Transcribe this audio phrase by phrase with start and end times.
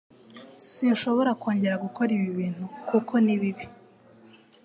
[0.69, 3.65] Sinshobora kongera gukora ibi bintu kuko ni bibi.